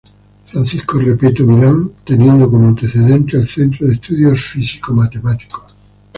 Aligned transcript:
Francisco 0.45 0.97
Repetto 0.97 1.43
Milán, 1.45 1.91
teniendo 2.03 2.49
como 2.49 2.67
antecedente 2.69 3.37
el 3.37 3.47
Centro 3.47 3.85
de 3.85 3.93
Estudios 3.93 4.41
Físico-Matemáticos. 4.47 5.75